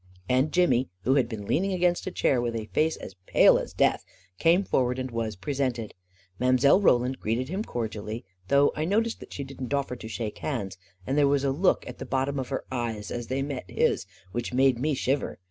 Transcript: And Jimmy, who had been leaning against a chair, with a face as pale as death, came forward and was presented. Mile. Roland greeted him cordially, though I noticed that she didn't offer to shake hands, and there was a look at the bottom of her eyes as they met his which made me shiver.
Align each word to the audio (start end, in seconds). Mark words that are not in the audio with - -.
And 0.27 0.51
Jimmy, 0.51 0.89
who 1.03 1.13
had 1.13 1.29
been 1.29 1.45
leaning 1.45 1.73
against 1.73 2.07
a 2.07 2.11
chair, 2.11 2.41
with 2.41 2.55
a 2.55 2.65
face 2.65 2.95
as 2.97 3.13
pale 3.27 3.59
as 3.59 3.71
death, 3.71 4.03
came 4.39 4.63
forward 4.63 4.97
and 4.97 5.11
was 5.11 5.35
presented. 5.35 5.93
Mile. 6.39 6.79
Roland 6.81 7.19
greeted 7.19 7.49
him 7.49 7.63
cordially, 7.63 8.25
though 8.47 8.73
I 8.75 8.83
noticed 8.83 9.19
that 9.19 9.31
she 9.31 9.43
didn't 9.43 9.75
offer 9.75 9.95
to 9.95 10.07
shake 10.07 10.39
hands, 10.39 10.79
and 11.05 11.19
there 11.19 11.27
was 11.27 11.43
a 11.43 11.51
look 11.51 11.87
at 11.87 11.99
the 11.99 12.05
bottom 12.07 12.39
of 12.39 12.49
her 12.49 12.65
eyes 12.71 13.11
as 13.11 13.27
they 13.27 13.43
met 13.43 13.69
his 13.69 14.07
which 14.31 14.53
made 14.53 14.79
me 14.79 14.95
shiver. 14.95 15.37